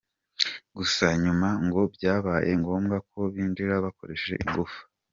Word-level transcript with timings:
Gusa 0.77 1.05
nyuma 1.23 1.49
ngo 1.65 1.81
byabaye 1.93 2.51
ngombwa 2.61 2.97
ko 3.09 3.19
binjira 3.33 3.73
bakoresheje 3.85 4.37
ingufu. 4.45 4.79